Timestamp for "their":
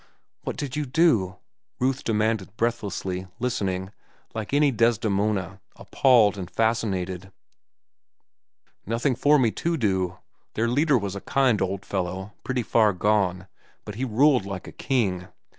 10.55-10.67